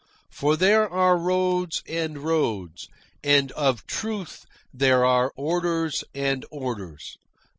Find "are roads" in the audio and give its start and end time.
0.89-1.83